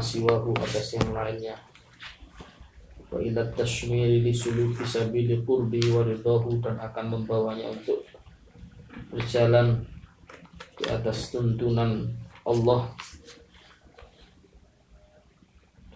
[0.00, 1.56] siwahu atas yang lainnya
[3.08, 8.04] wa ila tashmiri li suluki sabili qurbi wa ridahu dan akan membawanya untuk
[9.08, 9.80] berjalan
[10.76, 12.04] di atas tuntunan
[12.44, 12.92] Allah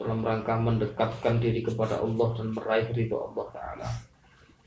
[0.03, 3.89] dalam rangka mendekatkan diri kepada Allah dan meraih ridho Allah Ta'ala.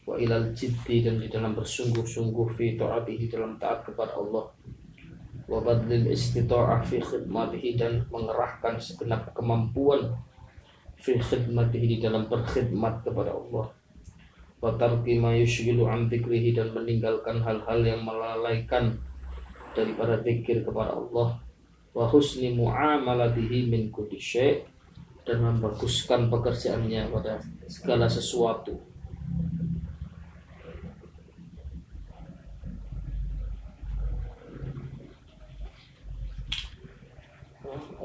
[0.08, 4.48] Wa ilal jiddi dan di dalam bersungguh-sungguh fi ta'atihi dalam taat kepada Allah
[5.46, 10.18] wa badlil istita'ah fi khidmatihi dan mengerahkan segenap kemampuan
[10.98, 13.70] fi khidmatihi di dalam berkhidmat kepada Allah.
[14.64, 18.98] wa tarki ma yushgilu an dzikrihi dan meninggalkan hal-hal yang melalaikan
[19.78, 21.38] daripada zikir kepada Allah.
[21.96, 24.66] wa husni muamalatihi min kulli syai'
[25.26, 28.95] dan membaguskan pekerjaannya pada segala sesuatu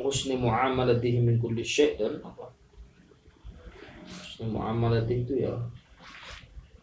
[0.01, 2.49] husni muamalatihi min kulli syai' dan apa?
[4.09, 5.55] Husni muamalatihi itu ya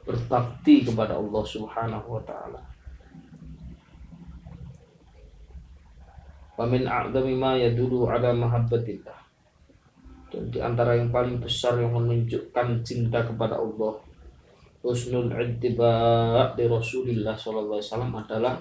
[0.07, 2.61] berbakti kepada Allah Subhanahu wa taala.
[6.57, 9.19] Wa min a'zami ma yadulu ala mahabbatillah.
[10.31, 13.95] Dan di antara yang paling besar yang menunjukkan cinta kepada Allah
[14.87, 18.53] husnul ittiba' di Rasulillah sallallahu alaihi wasallam adalah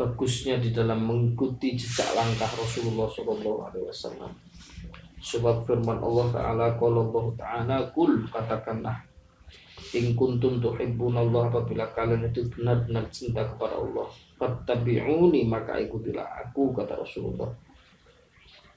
[0.00, 4.32] bagusnya di dalam mengikuti jejak langkah Rasulullah Shallallahu Alaihi Wasallam.
[5.20, 8.96] Sebab firman Allah Taala kalau Allah Taala kul katakanlah
[9.92, 14.08] in kuntum Allah apabila kalian itu benar-benar cinta kepada Allah
[14.40, 17.52] fattabi'uni maka ikutilah aku kata Rasulullah.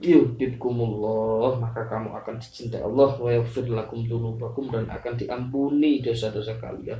[0.04, 7.00] Yuhibbukumullah maka kamu akan dicintai Allah wa yaghfir lakum dzunubakum dan akan diampuni dosa-dosa kalian.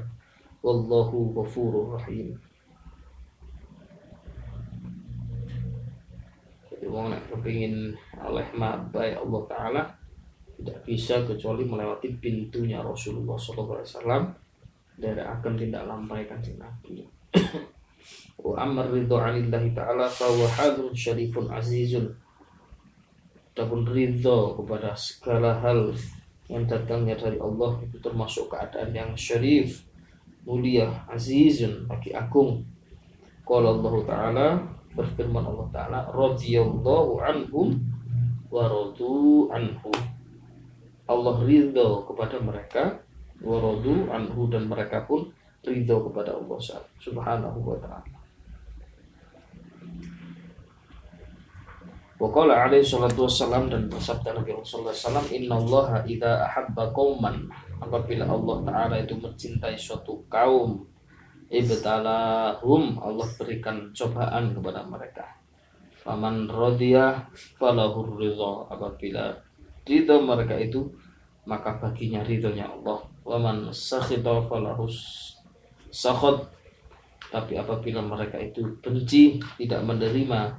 [0.64, 2.40] Wallahu ghafurur rahim
[6.88, 9.82] wong nek kepingin oleh mabai Allah taala
[10.60, 14.24] tidak bisa kecuali melewati pintunya Rasulullah SAW
[14.94, 17.02] dari akan tidak lampaikan si Nabi
[18.46, 22.12] wa amar ridho anillahi ta'ala fahuwa hadrun syarifun azizun
[23.54, 25.94] Adapun ridho kepada segala hal
[26.50, 29.86] yang datangnya dari Allah itu termasuk keadaan yang syarif,
[30.42, 32.66] mulia, azizun, bagi agung.
[33.46, 34.48] Kalau Allah Ta'ala
[34.94, 37.78] berfirman Allah taala radhiyallahu anhum
[38.50, 39.92] wa radu anhu.
[41.04, 43.04] Allah ridho kepada mereka
[43.44, 45.28] wa radu anhu dan mereka pun
[45.68, 46.60] ridho kepada Allah
[47.02, 48.24] subhanahu wa ta'ala.
[52.24, 57.52] Waqala alaihi salatu wassalam dan bersabda Nabi Rasulullah SAW Inna Allah idha ahabba qawman
[57.84, 60.88] Apabila Allah Ta'ala itu mencintai suatu kaum
[61.54, 65.26] ibtalahum Allah berikan cobaan kepada mereka.
[66.02, 67.30] Faman radiyah
[67.62, 69.38] falahur ridha apabila
[69.86, 70.90] ridho mereka itu
[71.46, 73.06] maka baginya ridhonya Allah.
[73.24, 74.98] Waman sakhita falahus
[75.94, 76.50] sakhot.
[77.30, 80.54] Tapi apabila mereka itu benci tidak menerima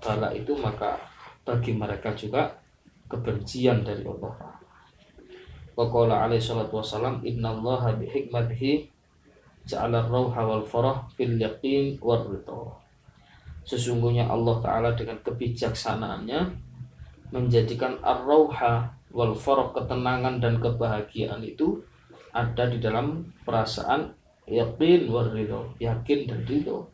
[0.00, 0.96] bala itu maka
[1.44, 2.56] bagi mereka juga
[3.08, 4.36] kebencian dari Allah.
[5.76, 8.97] Wa alaihi salatu wasalam inna Allah bihikmatihi
[9.68, 12.24] ja'ala rauha wal farah fil yaqin war
[13.68, 16.40] Sesungguhnya Allah Ta'ala dengan kebijaksanaannya
[17.36, 21.84] menjadikan ar-rauha wal farah ketenangan dan kebahagiaan itu
[22.32, 24.08] ada di dalam perasaan
[24.48, 26.88] yakin war ridho, yakin dan ridho.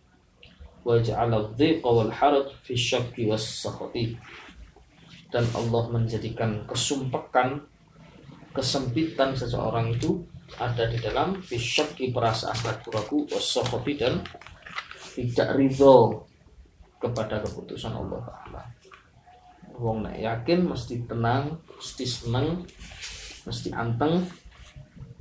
[0.83, 4.19] Wa ja'ala dhiqa wal haraj fi syakki was sakhati.
[5.31, 7.63] Dan Allah menjadikan kesumpekan,
[8.51, 10.27] kesempitan seseorang itu
[10.61, 14.23] ada di dalam fisyaki perasaan ragu-ragu wasofobi dan
[15.15, 16.23] tidak ridho
[17.01, 18.63] kepada keputusan Allah Ta'ala
[19.75, 22.63] Wong nak yakin mesti tenang, mesti senang,
[23.43, 24.23] mesti anteng,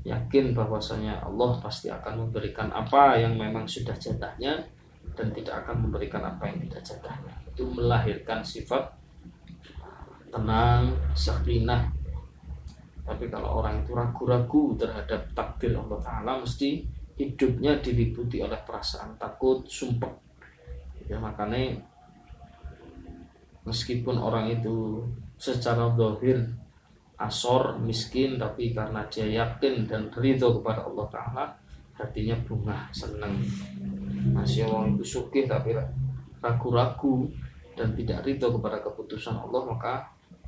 [0.06, 4.62] yakin bahwasanya Allah pasti akan memberikan apa yang memang sudah jatahnya
[5.18, 7.34] dan tidak akan memberikan apa yang tidak jatahnya.
[7.50, 8.94] Itu melahirkan sifat
[10.30, 11.90] tenang, sakinah,
[13.04, 16.88] tapi kalau orang itu ragu-ragu terhadap takdir Allah Ta'ala mesti
[17.20, 20.12] hidupnya diliputi oleh perasaan takut, sumpah
[21.04, 21.84] ya makanya
[23.68, 25.04] meskipun orang itu
[25.36, 26.48] secara dohir
[27.20, 31.46] asor, miskin tapi karena dia yakin dan ridho kepada Allah Ta'ala
[32.00, 33.38] hatinya bunga, senang
[34.34, 35.76] masih orang itu sukih tapi
[36.40, 37.28] ragu-ragu
[37.76, 39.94] dan tidak ridho kepada keputusan Allah maka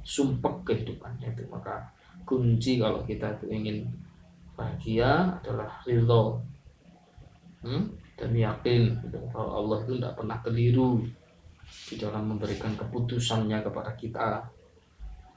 [0.05, 1.43] sumpah kehidupannya itu.
[1.49, 1.94] Maka
[2.25, 3.77] kunci kalau kita itu ingin
[4.57, 6.41] bahagia adalah ridho.
[7.65, 8.05] Hmm?
[8.15, 11.03] dan yakin gitu, bahwa Allah itu tidak pernah keliru
[11.91, 14.27] di dalam memberikan keputusannya kepada kita.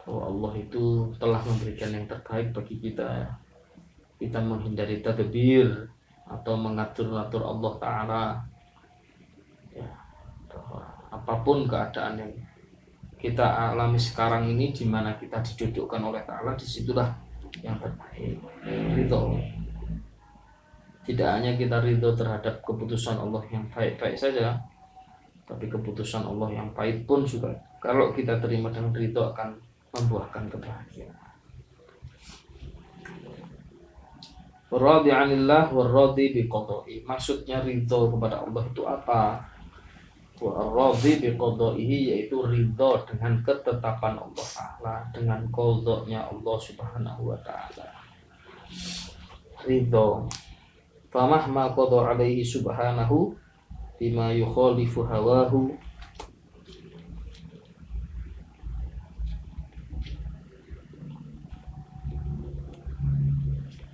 [0.07, 3.29] Bahwa Allah itu telah memberikan yang terbaik bagi kita.
[4.19, 5.91] Kita menghindari tadbir
[6.27, 8.25] atau mengatur-atur Allah Ta'ala.
[9.75, 9.91] Ya,
[11.11, 12.33] apa pun keadaan yang
[13.19, 17.11] kita alami sekarang ini di mana kita didudukkan oleh Ta'ala di situlah
[17.61, 18.39] yang terbaik
[18.95, 19.35] ridho
[21.03, 24.55] tidak hanya kita ridho terhadap keputusan Allah yang baik-baik saja
[25.49, 29.55] tapi keputusan Allah yang pahit pun juga kalau kita terima dengan ridho akan
[29.95, 31.27] membuahkan kebahagiaan.
[34.69, 37.01] Radhi anillah waradi biqadai.
[37.09, 39.41] Maksudnya ridho kepada Allah itu apa?
[40.39, 47.91] Waradi biqadaihi yaitu ridho dengan ketetapan Allah Ta'ala dengan kodoknya Allah Subhanahu wa taala.
[49.67, 50.31] Ridho.
[51.11, 53.35] Famahma qada alaihi subhanahu
[53.99, 55.75] bima yukhalifu hawahu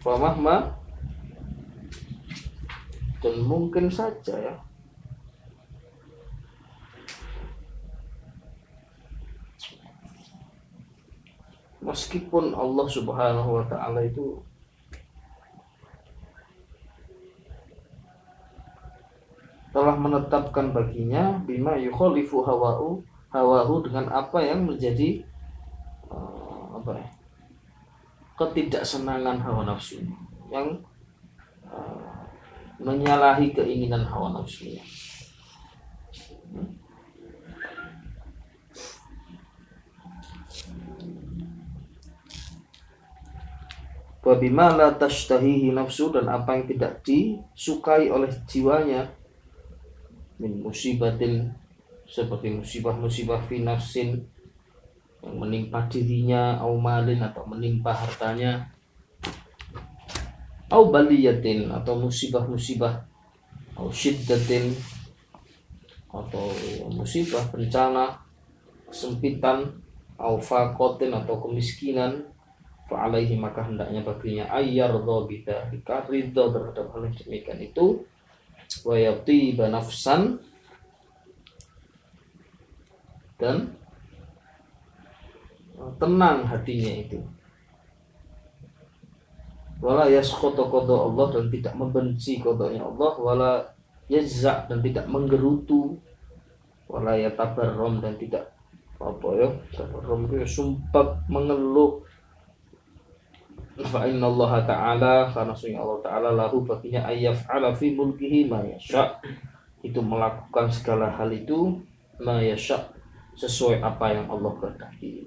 [0.04, 0.76] Famahma
[3.24, 4.52] dan mungkin saja ya
[11.84, 14.40] meskipun Allah Subhanahu wa taala itu
[19.74, 25.26] telah menetapkan baginya bima yukhalifu hawahu hawahu dengan apa yang menjadi
[26.08, 27.08] uh, apa ya
[28.38, 30.00] ketidaksenangan hawa nafsu
[30.48, 30.78] yang
[31.66, 32.14] uh,
[32.78, 34.82] menyalahi keinginan hawa nafsunya.
[44.24, 49.12] Wabima la tashtahihi nafsu dan apa yang tidak disukai oleh jiwanya
[50.40, 51.52] min musibatin
[52.08, 54.24] seperti musibah-musibah fi nafsin
[55.20, 58.72] yang menimpa dirinya au malin atau menimpa hartanya
[60.72, 63.04] au baliyatin atau musibah-musibah
[63.76, 64.72] au syiddatin
[66.08, 66.48] atau
[66.96, 68.24] musibah bencana
[68.88, 69.68] kesempitan
[70.16, 72.33] au faqatin atau kemiskinan
[72.88, 74.92] fa'alaihi maka hendaknya baginya ayyar
[75.24, 78.04] bidzalika ridho terhadap hal yang demikian itu
[78.84, 80.40] wa yatiba nafsan
[83.40, 83.76] dan
[85.98, 87.20] tenang hatinya itu.
[89.82, 93.12] Wala yaskhoto kodo Allah dan tidak membenci kodonya Allah.
[93.20, 93.52] Wala
[94.08, 95.98] yazza dan tidak menggerutu.
[96.88, 98.54] Wala yatabarrom dan tidak
[98.94, 102.03] apa ya tabarrom itu ya sumpah mengeluh
[103.82, 107.10] fa inna Allah ta'ala karena sungguh Allah ta'ala lahu baginya
[107.50, 109.18] ala fi mulkihi ma yasha.
[109.82, 111.82] Itu melakukan segala hal itu
[112.22, 112.94] ma yasha
[113.34, 115.26] sesuai apa yang Allah kehendaki.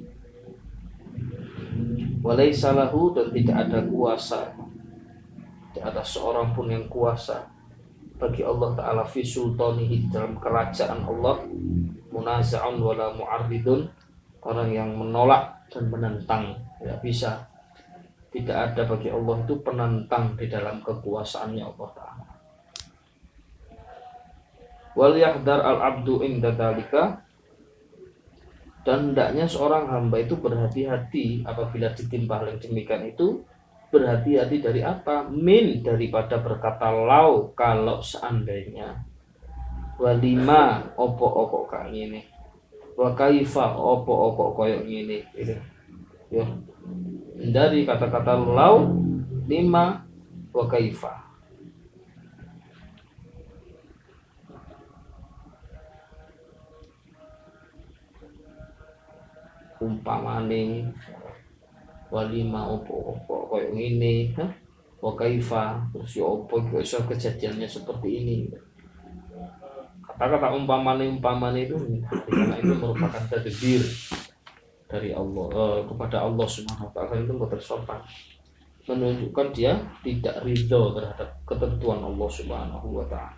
[2.23, 4.51] Walaysa lahu dan tidak ada kuasa.
[5.71, 7.45] Tidak ada seorang pun yang kuasa
[8.17, 11.45] Bagi Allah Ta'ala fi sultanihi dalam kerajaan Allah.
[12.09, 13.85] Munaza'un wala mu'arridun
[14.41, 16.57] Orang yang menolak dan menentang.
[16.81, 17.46] Tidak bisa
[18.27, 22.25] Tidak ada bagi Allah itu penentang di dalam kekuasaannya Allah Ta'ala.
[24.97, 26.51] Wal yahdar al-abdu inda
[28.87, 33.43] dan hendaknya seorang hamba itu berhati-hati apabila ditimpa hal yang demikian itu.
[33.87, 35.27] Berhati-hati dari apa?
[35.27, 39.03] Min daripada berkata lau kalau seandainya.
[39.99, 42.37] Walima opo-opo kak ini
[42.97, 45.53] wa kaifa opo-opo koyok ini gitu.
[46.33, 46.43] ya
[47.37, 48.97] dari kata-kata lau
[49.45, 50.03] lima
[50.51, 51.13] wa kaifa.
[59.77, 60.89] Umpamane
[62.09, 64.47] walima opo opo koyo ngene ha
[64.97, 65.13] wa
[65.93, 68.35] terus ya opo kok iso kejadiannya seperti ini?
[70.01, 71.77] Kata-kata umpamane umpamane itu
[72.57, 73.85] itu merupakan tadbir
[74.87, 77.99] dari Allah eh, kepada Allah Subhanahu wa taala itu bersopan
[78.87, 83.35] menunjukkan dia tidak ridho terhadap ketentuan Allah Subhanahu wa taala.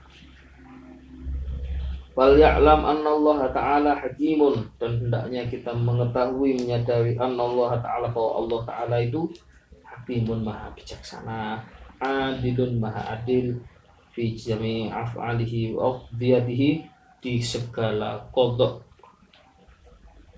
[2.19, 8.97] Wal ya'lam Allah ta'ala hakimun dan hendaknya kita mengetahui menyadari Allah ta'ala bahwa Allah ta'ala
[8.99, 9.23] itu
[9.87, 11.63] hakimun maha bijaksana
[12.03, 13.55] adilun maha adil
[14.11, 15.95] fi jami af'alihi wa
[17.19, 18.88] di segala kodok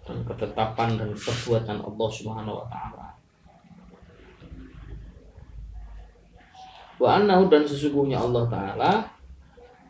[0.05, 3.07] dan ketetapan dan perbuatan Allah Subhanahu wa taala.
[7.01, 8.91] Wa annahu dan sesungguhnya Allah taala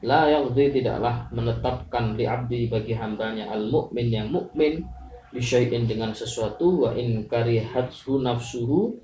[0.02, 4.82] la yaqdi tidaklah menetapkan li abdi bagi hambanya al mukmin yang mukmin
[5.30, 8.98] bisyai'in dengan sesuatu wa in karihatsu nafsuhu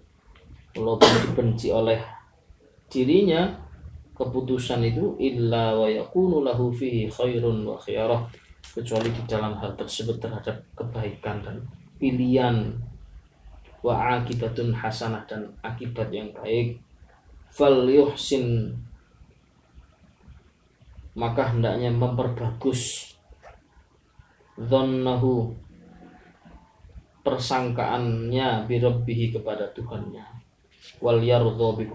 [0.75, 2.01] walaupun dibenci oleh
[2.91, 3.55] dirinya
[4.17, 8.25] keputusan itu illa wa yakunu lahu fihi khairun wa khiyarah
[8.77, 11.57] kecuali di dalam hal tersebut terhadap kebaikan dan
[11.97, 12.77] pilihan
[13.81, 16.77] wa akibatun hasanah dan akibat yang baik
[17.49, 18.77] fal yuhsin
[21.17, 23.13] maka hendaknya memperbagus
[24.61, 25.57] dhannahu
[27.25, 30.23] persangkaannya birabbihi kepada Tuhannya.
[31.01, 31.89] Wal yardha bi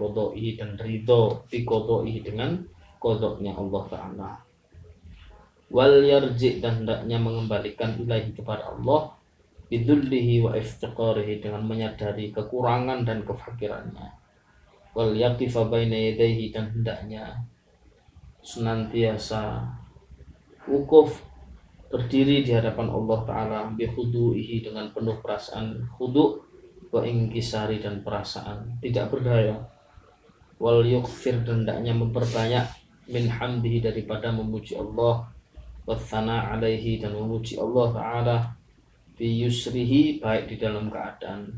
[0.59, 1.63] dan ridho bi
[2.19, 2.59] dengan
[2.99, 4.52] kodoknya Allah Ta'ala
[5.73, 9.09] wal yarji dan hendaknya mengembalikan ilahi kepada Allah
[9.73, 14.13] bidullihi wa iftiqarihi dengan menyadari kekurangan dan kefakirannya.
[14.93, 17.41] Wal yaqifa baina yadayhi dan hendaknya
[18.45, 19.65] senantiasa
[20.69, 21.25] wukuf
[21.89, 26.37] berdiri di hadapan Allah Ta'ala bihudu'ihi dengan penuh perasaan khudu'
[26.93, 29.57] wa ingkisari dan perasaan tidak berdaya.
[30.61, 32.69] Wal yukfir dan hendaknya memperbanyak
[33.09, 35.33] min hamdihi daripada memuji Allah
[35.83, 38.37] wa alaihi dan memuji Allah Ta'ala
[39.19, 41.51] fi yusrihi baik di dalam keadaan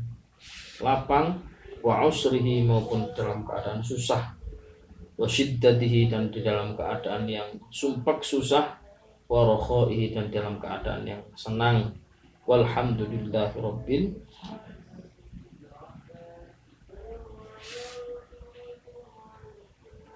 [0.82, 1.40] lapang
[1.80, 4.34] wa usrihi maupun dalam keadaan susah
[5.16, 8.76] wa syiddatihi dan di dalam keadaan yang sumpak susah
[9.26, 11.94] wa rokhaihi dan dalam keadaan yang senang.
[12.46, 14.14] Walhamdulillahi rabbil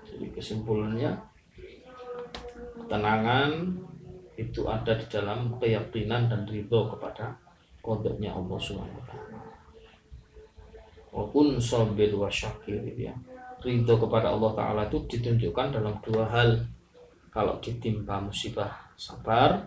[0.06, 1.10] jadi kesimpulannya
[2.78, 3.50] ketenangan
[4.40, 7.37] itu ada di dalam keyakinan dan ridho kepada
[7.85, 9.38] kodoknya Allah Subhanahu wa taala.
[11.11, 13.12] Walaupun sabir wa syakir ya.
[13.61, 16.64] Ridho kepada Allah Ta'ala itu ditunjukkan dalam dua hal.
[17.28, 19.59] Kalau ditimpa musibah sabar.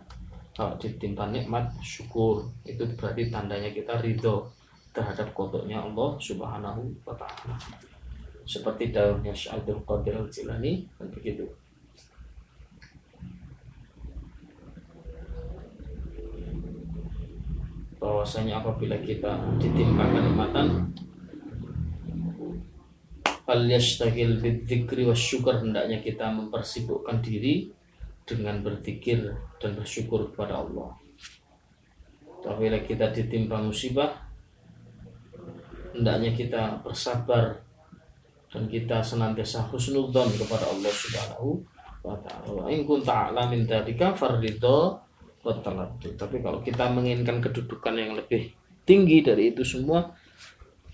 [0.55, 2.47] Kalau ditimpa nikmat syukur.
[2.65, 4.49] Itu berarti tandanya kita ridho
[4.95, 7.53] terhadap kodoknya Allah Subhanahu wa Ta'ala.
[8.43, 11.47] Seperti daunnya Syaikhul Qadir al-Jilani Dan begitu
[18.03, 19.31] bahwasanya apabila kita
[19.63, 20.91] ditimpa kenikmatan
[23.47, 27.71] fal yashtagil bidzikri wasyukur hendaknya kita mempersibukkan diri
[28.27, 30.99] dengan berzikir dan bersyukur kepada Allah.
[32.43, 34.19] Apabila kita ditimpa musibah
[35.95, 37.63] hendaknya kita bersabar
[38.51, 41.63] dan kita senantiasa husnudzon kepada Allah Subhanahu
[42.03, 42.67] wa taala.
[42.67, 44.11] In kunta a'lamin dzalika
[45.43, 48.55] farridha tapi kalau kita menginginkan kedudukan yang lebih
[48.87, 50.07] tinggi dari itu semua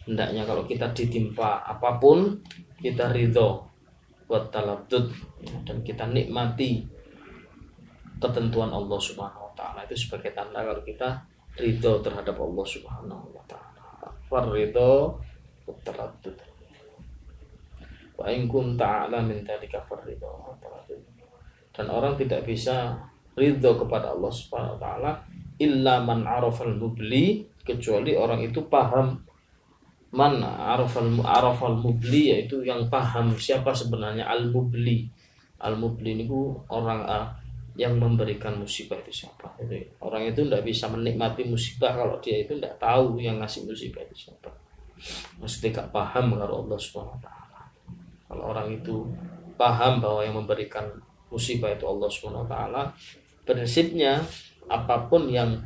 [0.09, 2.41] hendaknya kalau kita ditimpa apa pun
[2.81, 3.69] kita ridho.
[4.29, 5.09] Buat talatut
[5.65, 6.85] dan kita nikmati
[8.21, 9.81] ketentuan Allah Subhanahu wa taala.
[9.89, 11.25] Itu sebagai tanda kalau kita
[11.57, 14.13] ridho terhadap Allah Subhanahu wa taala.
[14.29, 15.17] Farridho
[15.81, 16.37] talatut.
[18.21, 20.53] Wa in kunta a'la min dzalika farridho
[21.73, 23.01] Dan orang tidak bisa
[23.39, 25.12] ridho kepada Allah Subhanahu wa taala
[25.60, 29.24] illa man arafal mubli kecuali orang itu paham
[30.12, 35.08] man arafal arafal mubli yaitu yang paham siapa sebenarnya al mubli
[35.63, 37.27] al mubli itu orang uh,
[37.79, 39.55] yang memberikan musibah itu siapa.
[39.55, 44.03] Jadi, orang itu tidak bisa menikmati musibah kalau dia itu tidak tahu yang ngasih musibah
[44.03, 44.51] itu siapa.
[45.39, 47.62] Mesti tidak paham kalau Allah Subhanahu wa taala.
[48.27, 49.08] Kalau orang itu
[49.55, 50.91] paham bahwa yang memberikan
[51.31, 52.81] musibah itu Allah Subhanahu wa taala
[53.49, 54.21] prinsipnya
[54.69, 55.57] apa pun yang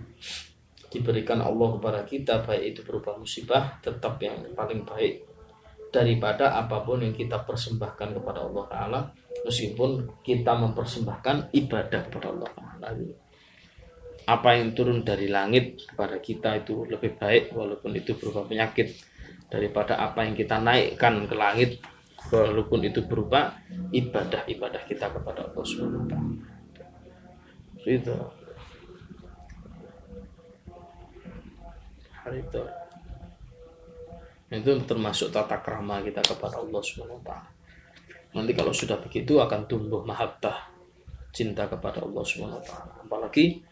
[0.87, 5.27] diberikan Allah kepada kita baik itu berupa musibah tetap yang paling baik
[5.91, 8.99] daripada apa pun yang kita persembahkan kepada Allah Ta'ala
[9.43, 12.89] meskipun kita mempersembahkan ibadah kepada Allah Ta'ala.
[14.23, 18.95] Apa yang turun dari langit kepada kita itu lebih baik walaupun itu berupa penyakit.
[19.51, 21.83] Daripada apa yang kita naikkan ke langit
[22.31, 23.59] walaupun itu berupa
[23.91, 26.52] ibadah-ibadah kita kepada Allah Subhanahu wa
[27.83, 28.15] itu
[32.23, 32.63] hal itu
[34.85, 37.49] termasuk tata krama kita kepada Allah Subhanahu taala.
[38.37, 40.69] Nanti kalau sudah begitu akan tumbuh mahabbah
[41.33, 42.93] cinta kepada Allah Subhanahu taala.
[43.01, 43.65] Apalagi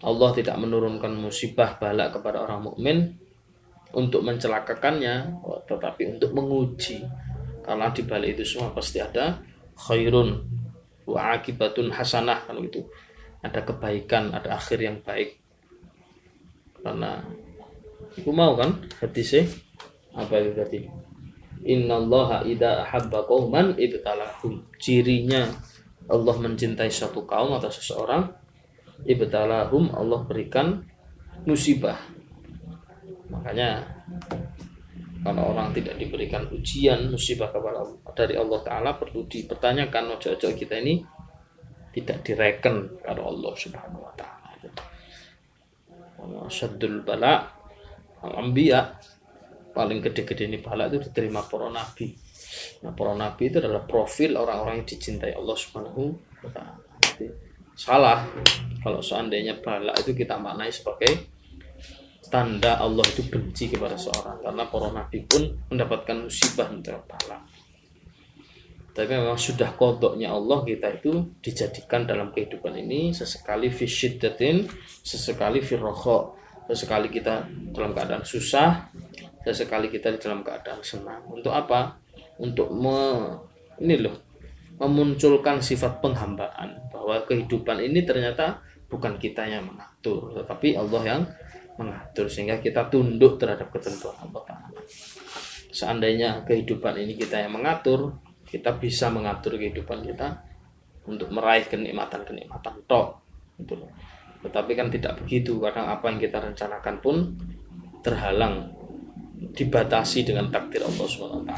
[0.00, 3.12] Allah tidak menurunkan musibah balak kepada orang mukmin
[3.92, 7.04] untuk mencelakakannya, tetapi untuk menguji.
[7.60, 9.36] Karena di balik itu semua pasti ada
[9.76, 10.55] khairun
[11.06, 12.82] wa akibatun hasanah kalau itu
[13.40, 15.38] ada kebaikan ada akhir yang baik.
[16.82, 17.22] Karena
[18.18, 19.46] aku mau kan hadisnya?
[20.16, 20.80] Apa itu tadi
[21.66, 24.66] innallaha idza ahabba qauman ibtalahum.
[24.82, 25.46] Cirinya
[26.06, 28.30] Allah mencintai satu kaum atau seseorang
[29.06, 30.82] ibtalahum Allah berikan
[31.46, 31.98] musibah.
[33.30, 33.82] Makanya
[35.24, 41.00] kalau orang tidak diberikan ujian musibah kepada dari Allah Taala perlu dipertanyakan ojo-ojo kita ini
[41.96, 44.34] tidak direken kalau Allah Subhanahu Wa Taala.
[46.46, 47.42] Syadul bala
[48.24, 48.98] al-anbiya
[49.76, 52.16] paling gede-gede ini bala itu diterima para nabi.
[52.80, 56.80] Nah, para nabi itu adalah profil orang-orang yang dicintai Allah Subhanahu wa taala.
[57.76, 58.24] Salah
[58.80, 61.35] kalau seandainya bala itu kita maknai sebagai
[62.36, 64.44] tanda Allah itu benci kepada seorang.
[64.44, 67.40] Karena para nabi pun mendapatkan musibah untuk bala
[68.96, 74.64] tapi memang sudah kodoknya Allah kita itu dijadikan dalam kehidupan ini sesekali fisyiddatin
[75.04, 76.32] sesekali firroho
[76.64, 77.44] sesekali kita
[77.76, 78.88] dalam keadaan susah
[79.44, 81.22] sesekali kita di dalam keadaan senang.
[81.28, 81.92] Untuk apa?
[82.40, 83.36] Untuk me,
[83.84, 84.16] ini loh
[84.80, 91.22] memunculkan sifat penghambaan bahwa kehidupan ini ternyata bukan kita yang mengatur tetapi Allah yang
[91.76, 94.80] mengatur sehingga kita tunduk terhadap ketentuan Allah Ta'ala.
[95.70, 98.16] Seandainya kehidupan ini kita yang mengatur
[98.46, 100.40] kita bisa mengatur kehidupan kita
[101.04, 103.18] untuk meraih kenikmatan-kenikmatan tok
[103.58, 103.74] gitu
[104.46, 107.16] tetapi kan tidak begitu kadang apa yang kita rencanakan pun
[108.06, 108.70] terhalang
[109.56, 111.52] dibatasi dengan takdir Allah SWT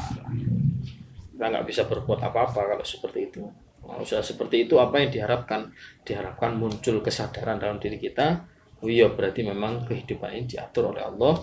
[1.39, 3.39] kita nggak bisa berbuat apa-apa kalau seperti itu.
[3.79, 5.71] Kalau sudah seperti itu apa yang diharapkan?
[6.03, 8.43] Diharapkan muncul kesadaran dalam diri kita
[8.79, 11.35] oh iya berarti memang kehidupan ini diatur oleh Allah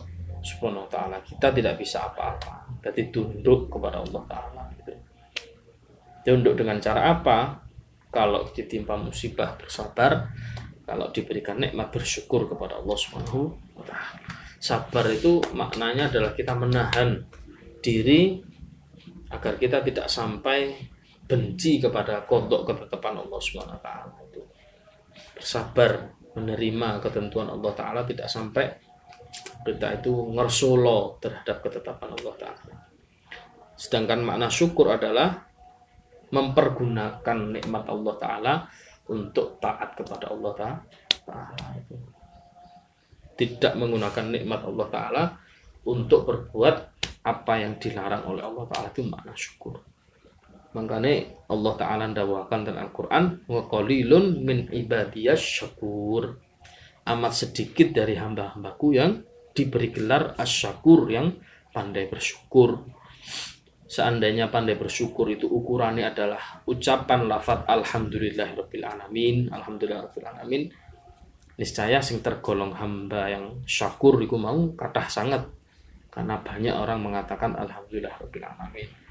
[0.47, 1.17] subhanahu wa ta'ala.
[1.27, 2.71] Kita tidak bisa apa-apa.
[2.79, 4.63] Berarti tunduk kepada Allah ta'ala.
[4.79, 4.93] Gitu.
[6.27, 7.67] tunduk dengan cara apa?
[8.15, 10.31] Kalau ditimpa musibah bersabar.
[10.87, 14.23] Kalau diberikan nikmat bersyukur kepada Allah subhanahu wa ta'ala.
[14.63, 17.27] Sabar itu maknanya adalah kita menahan
[17.83, 18.41] diri
[19.31, 20.75] agar kita tidak sampai
[21.27, 24.43] benci kepada kodok ketetapan Allah subhanahu wa ta'ala itu.
[25.35, 28.69] Bersabar menerima ketentuan Allah Ta'ala tidak sampai
[29.65, 32.75] kita itu ngersolo terhadap ketetapan Allah Ta'ala.
[33.75, 35.33] Sedangkan makna syukur adalah
[36.31, 38.55] mempergunakan nikmat Allah Ta'ala
[39.09, 40.77] untuk taat kepada Allah Ta'ala.
[43.37, 45.25] Tidak menggunakan nikmat Allah Ta'ala
[45.89, 46.77] untuk berbuat
[47.27, 49.96] apa yang dilarang oleh Allah Ta'ala itu makna syukur
[50.77, 56.37] makanya Allah Ta'ala dawakan dalam Al-Quran wa qalilun min ibadiyas syakur.
[57.09, 59.25] Amat sedikit dari hamba-hambaku yang
[59.57, 61.33] diberi gelar asyakur yang
[61.73, 62.85] pandai bersyukur.
[63.87, 70.69] Seandainya pandai bersyukur itu ukurannya adalah ucapan lafat alhamdulillahirabbil alamin alhamdulillahirabbil alamin
[71.57, 75.43] niscaya sing tergolong hamba yang syakur iku mau kathah sangat.
[76.11, 79.06] Karena banyak orang mengatakan alhamdulillahirabbil alamin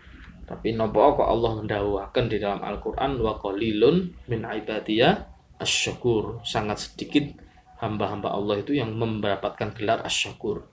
[0.45, 5.13] tapi nopo kok Allah mendahulukan di dalam Al-Qur'an wa qalilun min ibadiyah
[5.57, 6.45] asyakur.
[6.45, 7.33] Sangat sedikit
[7.81, 10.69] hamba-hamba Allah itu yang mendapatkan gelar asyakur.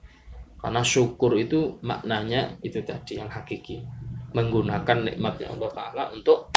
[0.61, 3.83] Karena syukur itu maknanya itu tadi yang hakiki.
[4.37, 6.53] Menggunakan nikmatnya Allah Ta'ala untuk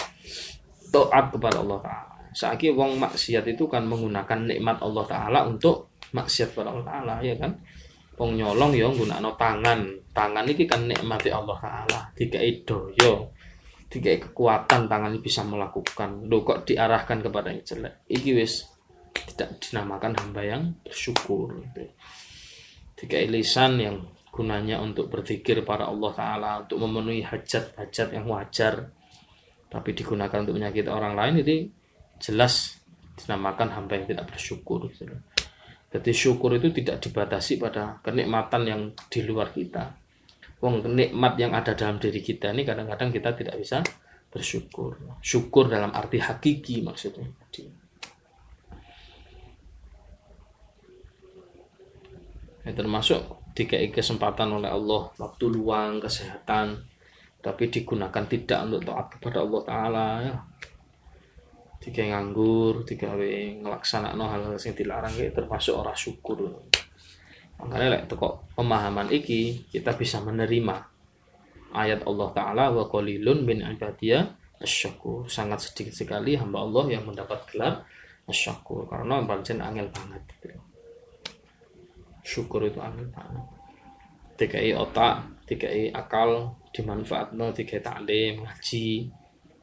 [0.93, 2.15] taat kepada Allah Ta'ala.
[2.37, 7.35] Saiki wong maksiat itu kan menggunakan nikmat Allah Ta'ala untuk maksiat kepada Allah Ta'ala ya
[7.41, 7.57] kan
[8.17, 9.81] wong nyolong ya nggunakno tangan
[10.17, 13.13] tangan ini kan nikmati Allah taala dikai daya
[13.93, 18.65] dikai kekuatan tangan ini bisa melakukan lo kok diarahkan kepada yang jelek iki wis
[19.33, 21.85] tidak dinamakan hamba yang bersyukur gitu.
[22.97, 23.97] dikai lisan yang
[24.33, 28.93] gunanya untuk berzikir para Allah taala untuk memenuhi hajat-hajat yang wajar
[29.69, 31.69] tapi digunakan untuk menyakiti orang lain itu
[32.17, 32.81] jelas
[33.17, 35.05] dinamakan hamba yang tidak bersyukur gitu.
[35.87, 39.95] Jadi syukur itu tidak dibatasi pada kenikmatan yang di luar kita.
[40.61, 43.85] Wong nikmat yang ada dalam diri kita ini kadang-kadang kita tidak bisa
[44.33, 44.99] bersyukur.
[45.23, 47.29] Syukur dalam arti hakiki maksudnya.
[52.67, 53.23] Ya, termasuk
[53.55, 56.83] dikai kesempatan oleh Allah waktu luang kesehatan
[57.39, 60.35] tapi digunakan tidak untuk taat kepada Allah Taala ya
[61.87, 66.67] tiga nganggur tiga ngelaksana no hal-hal yang dilarang gitu termasuk orang syukur.
[67.63, 70.83] Makanya lek teko pemahaman iki kita bisa menerima
[71.71, 74.27] ayat Allah Taala wa qalilun min ibadiyah
[74.59, 77.87] asyakur sangat sedikit sekali hamba Allah yang mendapat gelar
[78.27, 80.27] asyakur karena pancen angel banget.
[82.27, 83.47] Syukur itu angel banget.
[84.43, 89.07] I otak i akal dimanfaatno tiga taklim ngaji.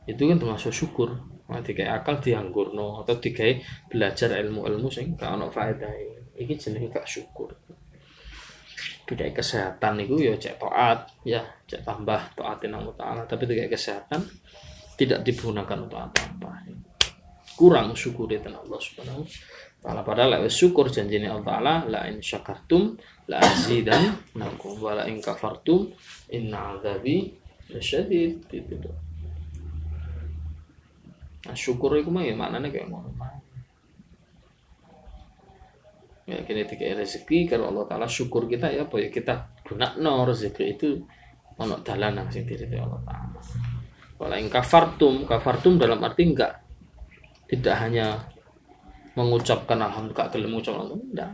[0.08, 3.60] Itu kan termasuk syukur Nah, dikai akal dianggurno atau dikai
[3.92, 6.36] belajar ilmu-ilmu sing gak ono faedahe.
[6.40, 7.52] Iki jenenge gak syukur.
[9.04, 14.24] Dikai kesehatan itu ya cek taat, ya cek tambah taatin Allah Taala, tapi dikai kesehatan
[14.96, 16.64] tidak digunakan untuk apa-apa.
[17.54, 19.22] kurang syukur itu Allah Subhanahu
[19.84, 22.96] taala padahal lek syukur janjine Allah taala la in syakartum
[23.28, 25.92] la azidan nakum wa la in kafartum
[26.32, 27.36] inna azabi
[27.68, 28.90] lasyadid itu
[31.44, 33.12] Nah, syukur itu mah ya maknanya kayak ngono.
[36.24, 40.24] Ya kini tiga rezeki kalau Allah Taala syukur kita ya apa ya kita guna no
[40.24, 41.04] rezeki itu
[41.60, 43.40] ono dalan sing diri Allah Taala.
[44.16, 46.64] Kalau yang kafartum kafartum dalam arti enggak
[47.52, 48.24] tidak hanya
[49.20, 51.32] mengucapkan alhamdulillah gelem mengucapkan enggak.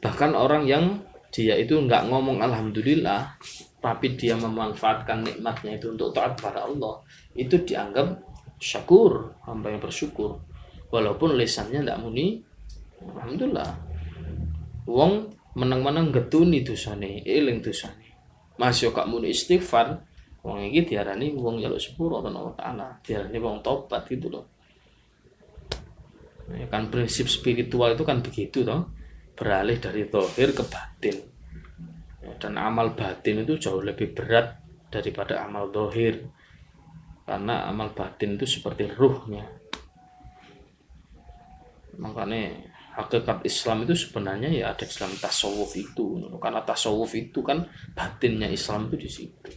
[0.00, 0.84] Bahkan orang yang
[1.28, 3.36] dia itu enggak ngomong alhamdulillah
[3.84, 7.04] tapi dia memanfaatkan nikmatnya itu untuk taat pada Allah
[7.36, 8.31] itu dianggap
[8.62, 10.38] syakur hamba yang bersyukur.
[10.94, 12.38] Walaupun lisannya tidak muni
[13.02, 13.70] alhamdulillah.
[14.86, 18.14] Wong menang-menang getuni dosane eling dosane.
[18.62, 19.98] Masih kok muni istighfar
[20.46, 22.88] wong iki diarani wong jaluk sepuro Allah taala.
[23.02, 24.46] Diarani wong tobat gitu loh.
[26.52, 28.86] Ya kan prinsip spiritual itu kan begitu toh.
[29.34, 31.16] Beralih dari tohir ke batin.
[32.22, 34.60] Ya, dan amal batin itu jauh lebih berat
[34.92, 36.30] daripada amal dohir
[37.32, 39.40] karena amal batin itu seperti ruhnya.
[41.96, 42.60] Makanya
[42.92, 46.28] hakikat Islam itu sebenarnya ya ada Islam tasawuf itu.
[46.36, 47.64] Karena tasawuf itu kan
[47.96, 49.50] batinnya Islam itu di situ.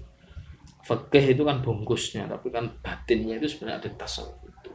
[0.88, 4.72] Fakih itu kan bungkusnya tapi kan batinnya itu sebenarnya ada tasawuf itu.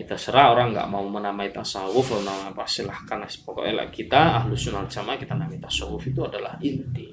[0.00, 3.20] Ya terserah orang nggak mau menamai tasawuf atau nama apa silahkan.
[3.44, 7.12] Pokoknya kita ahlu sunnah jamaah kita namai tasawuf itu adalah inti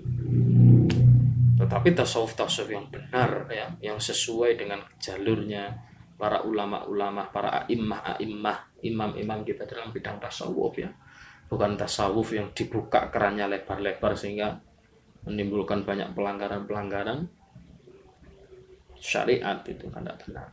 [1.61, 5.69] tetapi tasawuf tasawuf yang benar ya yang sesuai dengan jalurnya
[6.17, 10.89] para ulama-ulama, para a'immah, a'immah, imam-imam kita dalam bidang tasawuf ya.
[11.49, 14.57] Bukan tasawuf yang dibuka kerannya lebar-lebar sehingga
[15.25, 17.25] menimbulkan banyak pelanggaran-pelanggaran
[19.01, 20.47] syariat itu kan tidak benar.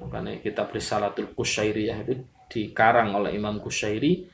[0.00, 2.14] Makanya kita berisalatul kusyairiyah itu
[2.48, 4.24] dikarang oleh Imam Kusyairi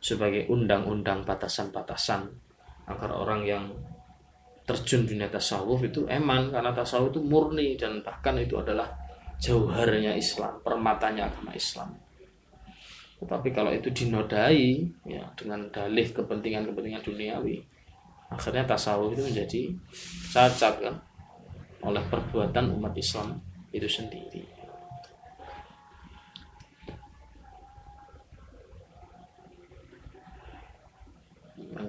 [0.00, 2.28] sebagai undang-undang batasan-batasan
[2.88, 3.64] agar orang yang
[4.64, 8.88] terjun dunia tasawuf itu eman karena tasawuf itu murni dan bahkan itu adalah
[9.36, 11.92] jauharnya Islam, permatanya agama Islam.
[13.20, 17.60] Tetapi kalau itu dinodai ya dengan dalih kepentingan-kepentingan duniawi,
[18.32, 19.62] akhirnya tasawuf itu menjadi
[20.32, 20.96] cacat kan
[21.84, 23.36] oleh perbuatan umat Islam
[23.68, 24.53] itu sendiri.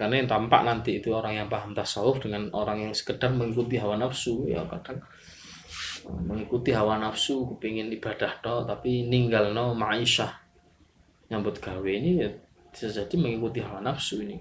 [0.05, 3.97] Makanya yang tampak nanti itu orang yang paham tasawuf dengan orang yang sekedar mengikuti hawa
[3.97, 5.01] nafsu ya kadang
[6.29, 10.29] mengikuti hawa nafsu kepingin ibadah toh tapi ninggal no ma'isyah
[11.33, 12.29] nyambut gawe ini ya
[12.69, 14.37] bisa jadi mengikuti hawa nafsu ini.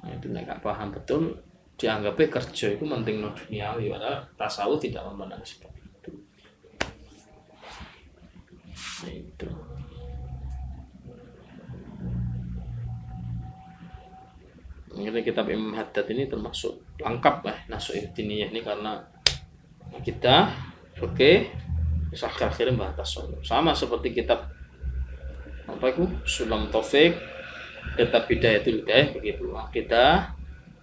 [0.00, 0.88] Nah, itu nggak paham.
[0.88, 1.36] Betul
[1.76, 6.12] dianggapnya kerja itu penting no duniawi padahal tasawuf tidak memandang seperti itu
[9.04, 9.48] nah, itu
[14.96, 18.96] ini kitab Imam Haddad ini termasuk lengkap lah nasuh ini karena
[20.00, 20.48] kita
[21.00, 21.52] oke okay,
[22.16, 24.48] akhir akhirnya bahas tasawuf sama seperti kitab
[25.66, 26.06] apa itu?
[26.22, 27.18] Sulam Taufik
[27.98, 29.50] kitab Bidayatul Hidayah begitu.
[29.50, 30.30] Nah, kita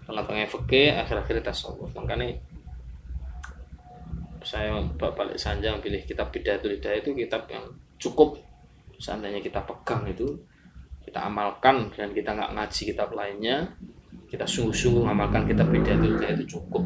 [0.04, 1.91] tengah-tengah fikih akhir-akhir tasawuf.
[1.95, 2.36] Makanya
[4.43, 7.63] saya balik sanjang pilih kitab Bidayatul Hidayah itu kitab yang
[7.95, 8.36] cukup
[8.99, 10.36] seandainya kita pegang itu
[11.04, 13.71] kita amalkan dan kita nggak ngaji kitab lainnya
[14.34, 16.82] kita sungguh-sungguh mengamalkan kitab Bidayatul Hidayah itu cukup.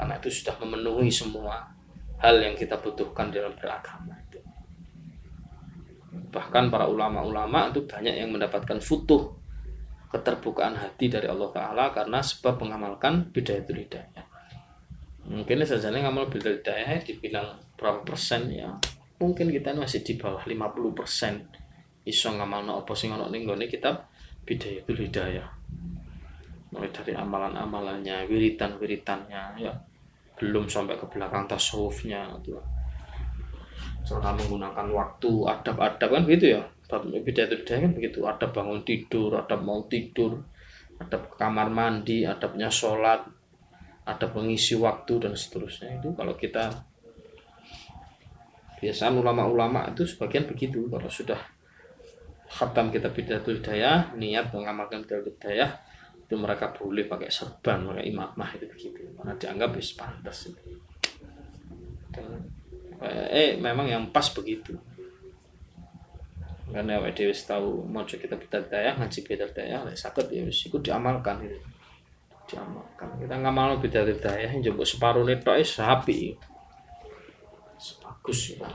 [0.00, 1.68] Karena itu sudah memenuhi semua
[2.16, 4.40] hal yang kita butuhkan dalam beragama itu.
[6.32, 9.36] Bahkan para ulama-ulama itu banyak yang mendapatkan futuh
[10.08, 14.24] keterbukaan hati dari Allah Ta'ala karena sebab mengamalkan itu hidayah.
[15.28, 18.72] Mungkin saja ngamal bidayah hidayah dibilang berapa persen ya?
[19.20, 21.44] Mungkin kita masih di bawah 50 persen.
[22.08, 24.08] Iso ngamal no apa sing ono ning kitab
[24.48, 25.55] itu hidayah
[26.76, 29.72] mulai dari amalan-amalannya wiritan-wiritannya ya.
[30.36, 32.60] Belum sampai ke belakang tasawufnya gitu.
[34.06, 36.62] serta menggunakan waktu adab-adab kan gitu ya.
[36.86, 38.22] Beda beda kan begitu.
[38.28, 40.38] Adab bangun tidur adab mau tidur
[41.00, 43.24] adab kamar mandi adabnya sholat
[44.06, 45.98] adab mengisi waktu dan seterusnya.
[45.98, 46.70] Itu kalau kita
[48.76, 50.86] biasa ulama-ulama itu sebagian begitu.
[50.86, 51.40] Kalau sudah
[52.46, 55.82] khatam kita bidatul hidayah niat mengamalkan bidatul hidayah
[56.26, 59.06] itu mereka boleh pakai serban pakai imamah itu begitu.
[59.14, 60.50] Karena dianggap bis pantas
[62.10, 62.42] Dan,
[63.30, 64.74] eh memang yang pas begitu.
[66.66, 70.82] Karena awake dhewe tahu mau kita kita daya ngaji beda daya sakit ya wis ikut
[70.82, 71.46] diamalkan.
[71.46, 71.62] Itu
[72.50, 73.22] diamalkan.
[73.22, 76.34] Kita ngamal beda daya yang coba separuh netok sapi
[78.26, 78.66] bagus ya.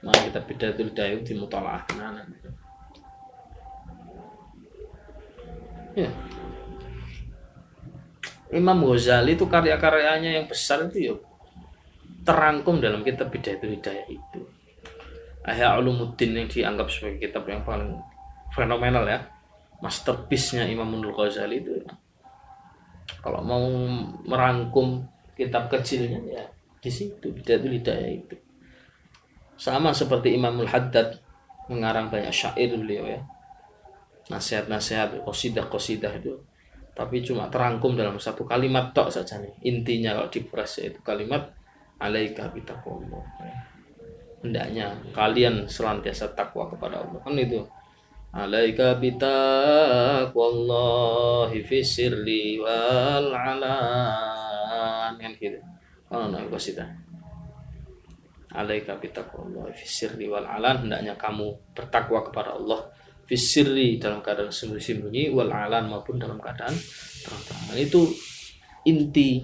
[0.00, 2.24] Nah kita bidayatul hidayah di mutalaah nah,
[5.96, 6.12] ya
[8.54, 11.14] Imam Ghazali itu karya-karyanya yang besar itu ya
[12.22, 14.40] terangkum dalam kitab Bidayatul Hidayah itu.
[15.46, 17.94] Ahya Ulumuddin yang dianggap sebagai kitab yang paling
[18.50, 19.22] fenomenal ya.
[19.78, 21.74] Masterpiece-nya Imam Ghazali itu.
[23.22, 23.62] Kalau mau
[24.26, 25.06] merangkum
[25.38, 26.44] kitab kecilnya ya
[26.82, 28.36] di situ Bidayatul Hidayah itu.
[29.56, 31.18] Sama seperti Imamul Haddad
[31.66, 33.20] mengarang banyak syair beliau ya.
[34.26, 36.34] Nasihat-nasihat, qasidah-qasidah itu.
[36.96, 39.52] Tapi cuma terangkum dalam satu kalimat tok saja nih.
[39.68, 41.44] Intinya kalau dipres itu kalimat
[42.00, 43.20] alaika bitaqwallah.
[44.40, 47.20] Hendaknya kalian selantiasa takwa kepada Allah.
[47.20, 47.60] Kan itu
[48.32, 55.60] alaika bitaqwallahi fi sirri wal alan kan gitu.
[56.08, 56.88] Oh no qasidah.
[58.56, 62.95] Alaika bitaqwallahi fi sirri wal alan hendaknya kamu bertakwa kepada Allah
[63.26, 66.74] fisiri dalam keadaan sembunyi-sembunyi wal alan maupun dalam keadaan
[67.26, 67.76] terang-terangan.
[67.76, 68.02] Itu
[68.86, 69.42] inti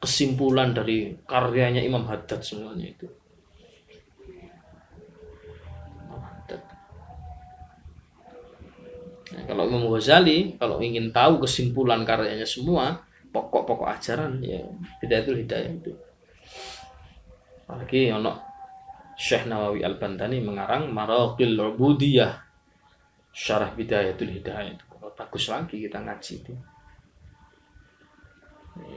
[0.00, 3.08] kesimpulan dari karyanya Imam Haddad semuanya itu.
[9.30, 14.58] Nah, kalau Imam Ghazali kalau ingin tahu kesimpulan karyanya semua pokok-pokok ajaran ya
[15.00, 15.94] itu hidayah itu.
[17.70, 18.49] Apalagi ono
[19.20, 22.40] Syekh Nawawi Al-Bantani mengarang Maraqil Ubudiyah.
[23.36, 24.84] Syarah Bidayatul Hidayah itu.
[25.12, 26.56] Bagus lagi kita ngaji itu.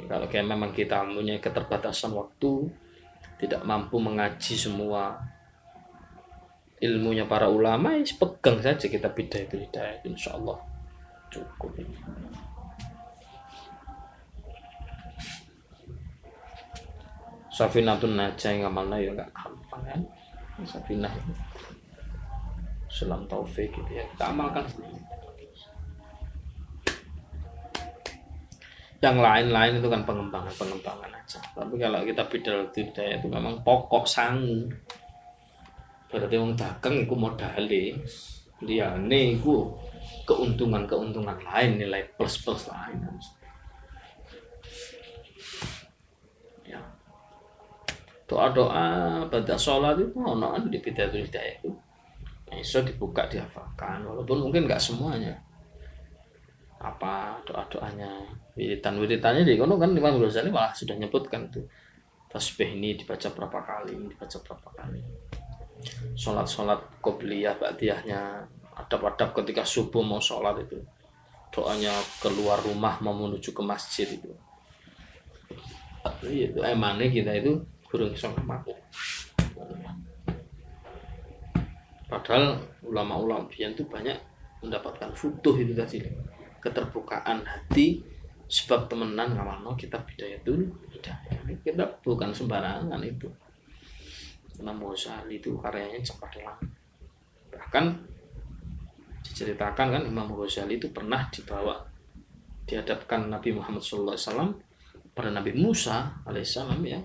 [0.07, 2.71] Kalau kayak memang kita punya keterbatasan waktu
[3.35, 5.19] tidak mampu mengaji semua
[6.79, 10.55] ilmunya para ulama ya pegang saja kita Bidayatul Hidayah insya Allah
[11.27, 11.99] cukup ini.
[17.53, 20.01] Safinatun Najah yang mana ya enggak gampang kan
[20.65, 21.33] Safinah itu
[22.93, 24.69] Selam taufik gitu ya kita amalkan.
[29.01, 31.41] Yang lain-lain itu kan pengembangan-pengembangan aja.
[31.57, 34.69] Tapi kalau kita bidal tidak itu memang pokok sangu.
[36.07, 37.57] Berarti orang dagang itu modal
[38.63, 39.41] dia nih
[40.23, 42.95] keuntungan-keuntungan lain nilai plus-plus lain
[48.33, 51.69] doa-doa pada sholat itu ono di bidatul hidayah itu
[52.57, 54.01] iso dibuka dihafalkan.
[54.05, 55.33] Walaupun mungkin nggak semuanya.
[56.81, 58.09] Apa doa-doanya?
[58.57, 61.65] Wiritan wiritannya di kono kan Imam Ghazali malah sudah nyebutkan tuh
[62.29, 65.01] tasbih ini dibaca berapa kali dibaca berapa kali.
[66.17, 70.81] Sholat sholat qobliyah ba'diyahnya adab-adab ketika subuh mau sholat itu.
[71.53, 74.29] Doanya keluar rumah mau menuju ke masjid itu.
[76.25, 77.61] Itu emangnya kita itu
[77.93, 78.33] burung iso
[82.09, 84.17] padahal ulama-ulama biyen itu banyak
[84.65, 86.01] mendapatkan futuh itu tadi.
[86.57, 87.99] Keterbukaan hati
[88.47, 91.41] sebab temenan ngamalno kita bidaya dulu hidayah.
[91.61, 93.29] Kita bukan sembarangan itu.
[94.61, 95.97] Imam Ghazali itu karyanya
[96.45, 96.57] lah
[97.53, 97.89] bahkan
[99.25, 101.81] diceritakan kan Imam Ghazali itu pernah dibawa
[102.69, 104.53] dihadapkan Nabi Muhammad SAW
[105.13, 107.01] pada Nabi Musa alaihissalam ya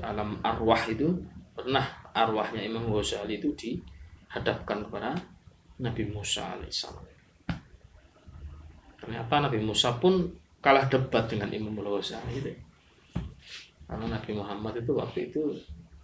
[0.00, 1.08] alam arwah itu
[1.54, 1.84] pernah
[2.16, 5.14] arwahnya Imam Ghazali itu dihadapkan kepada
[5.80, 7.06] Nabi Musa alaihissalam.
[9.00, 10.28] Ternyata Nabi Musa pun
[10.60, 12.52] kalah debat dengan Imam Ghazali itu.
[13.88, 15.42] Karena Nabi Muhammad itu waktu itu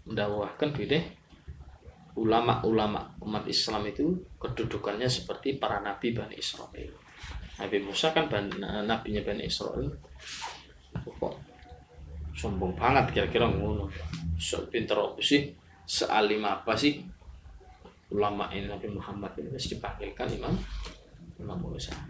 [0.07, 1.05] mendakwahkan deh
[2.17, 6.97] ulama-ulama umat Islam itu kedudukannya seperti para nabi Bani Israel.
[7.61, 8.29] Nabi Musa kan
[8.89, 9.93] nabinya Bani Israel.
[10.97, 11.46] Kok
[12.37, 13.89] sombong banget kira-kira ngono.
[14.69, 15.51] Pinter apa sih?
[15.89, 17.01] Sealim apa sih?
[18.13, 20.55] Ulama ini Nabi Muhammad ini harus dipanggilkan Imam
[21.43, 22.07] Imam itu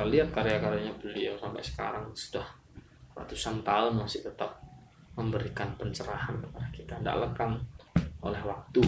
[0.00, 2.46] kita lihat karya-karyanya beliau sampai sekarang sudah
[3.12, 4.56] ratusan tahun masih tetap
[5.12, 6.94] memberikan pencerahan kepada kita.
[6.96, 7.60] Tidak lekang
[8.20, 8.84] oleh waktu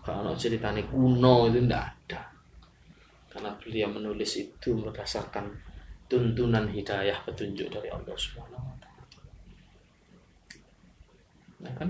[0.00, 2.20] kalau ceritanya kuno itu tidak ada
[3.28, 5.52] karena beliau menulis itu berdasarkan
[6.08, 9.06] tuntunan hidayah petunjuk dari Allah Subhanahu wa taala.
[11.60, 11.88] Ya kan?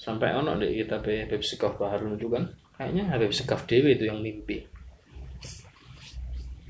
[0.00, 2.42] Sampai ono di kita Habib Sekaf Baharun itu kan
[2.74, 4.66] kayaknya Habib Sekaf Dewi itu yang mimpi.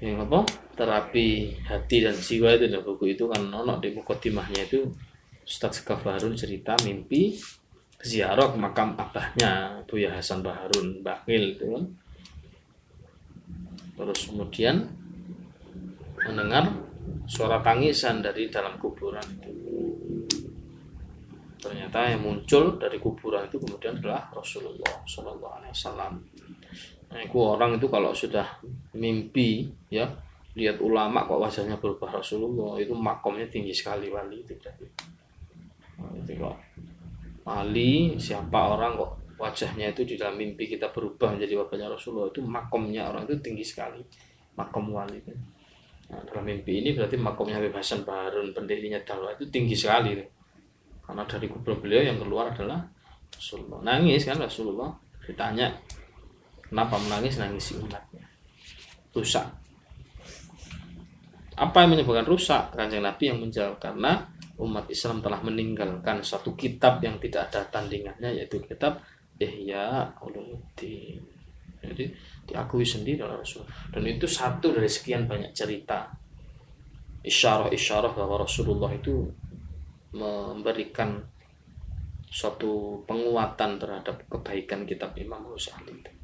[0.02, 0.40] Yang apa?
[0.72, 4.88] Terapi hati dan jiwa itu buku itu kan ono di mukotimahnya itu
[5.42, 7.37] Ustadz Kafarun cerita mimpi
[8.02, 11.85] ziarah ke makam abahnya Buya Hasan Baharun Bakil itu kan
[13.92, 14.88] terus kemudian
[16.24, 16.72] mendengar
[17.28, 19.52] suara tangisan dari dalam kuburan itu
[21.62, 26.12] ternyata yang muncul dari kuburan itu kemudian adalah Rasulullah Shallallahu Alaihi Wasallam.
[27.12, 28.58] Nah, itu orang itu kalau sudah
[28.98, 30.11] mimpi ya
[30.52, 34.52] lihat ulama kok wajahnya berubah Rasulullah itu makomnya tinggi sekali wali itu.
[35.98, 36.56] Nah, itu kok
[37.42, 42.44] wali siapa orang kok wajahnya itu di dalam mimpi kita berubah menjadi wajahnya Rasulullah itu
[42.44, 44.00] makomnya orang itu tinggi sekali
[44.54, 45.32] makom wali itu.
[46.12, 50.12] Nah, dalam mimpi ini berarti makomnya Habib Hasan Baharun pendirinya dakwah itu tinggi sekali.
[50.20, 50.42] Tuh
[51.02, 52.80] karena dari kubur beliau yang keluar adalah
[53.34, 54.90] Rasulullah nangis kan Rasulullah
[55.26, 55.68] ditanya
[56.62, 58.24] kenapa menangis nangis umatnya
[59.12, 59.44] rusak
[61.56, 62.72] apa yang menyebabkan rusak?
[62.72, 64.24] Kanjeng Nabi yang menjawab karena
[64.60, 69.02] umat Islam telah meninggalkan satu kitab yang tidak ada tandingannya yaitu kitab
[69.36, 71.20] Ihya Ulumuddin.
[71.82, 72.04] Jadi
[72.46, 73.66] diakui sendiri oleh Rasul.
[73.90, 76.06] Dan itu satu dari sekian banyak cerita.
[77.22, 79.26] Isyarah-isyarah bahwa Rasulullah itu
[80.14, 81.18] memberikan
[82.32, 86.00] suatu penguatan terhadap kebaikan kitab Imam Ghazali.
[86.00, 86.21] belum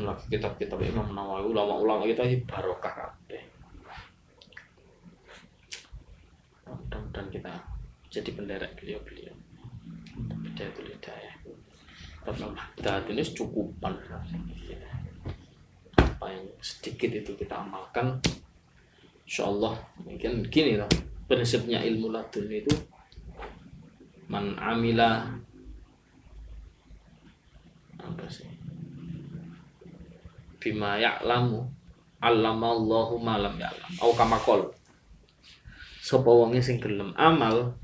[0.00, 3.42] lagi kitab-kitab Imam Nawawi ulama-ulama kita ini barokah kabeh.
[6.64, 7.52] Mudah-mudahan kita
[8.08, 9.36] jadi penderek beliau-beliau.
[10.48, 11.36] Itu Hidayah
[12.22, 13.98] dan ini cukupan
[15.98, 18.22] apa yang sedikit itu kita amalkan
[19.26, 20.86] Insya Allah mungkin gini loh
[21.26, 22.70] prinsipnya ilmu ladun itu
[24.30, 25.34] man amila
[27.98, 28.46] apa sih
[30.62, 31.66] bima ya'lamu
[32.22, 33.90] allamallahu ma lam ya'lam.
[33.98, 34.70] Au kama qol
[36.02, 37.74] sapa wonge sing gelem amal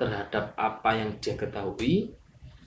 [0.00, 2.08] terhadap apa yang dia ketahui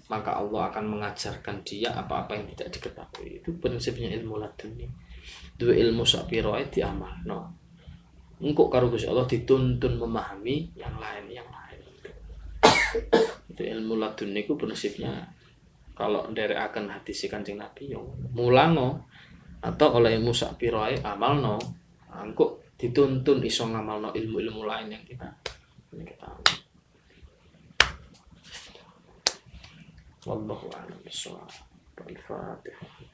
[0.05, 3.41] maka Allah akan mengajarkan dia apa-apa yang tidak diketahui.
[3.41, 4.85] Itu prinsipnya ilmu laduni
[5.57, 7.53] dua ilmu sapiroe diamal no
[8.41, 11.81] engkau karo Gusti Allah dituntun memahami yang lain yang lain.
[13.45, 15.29] Itu ilmu ladun niku prinsipnya
[16.01, 18.01] kalau dari akan hati si Nabi yang
[18.33, 19.05] mulango
[19.61, 21.61] atau oleh ilmu sak piroe amalno
[22.09, 25.29] engkau dituntun iso ngamalno ilmu-ilmu lain yang kita
[25.93, 26.25] yang kita
[30.21, 31.49] Wallahu a'lam bishawab.
[31.97, 33.10] Al-Fatihah.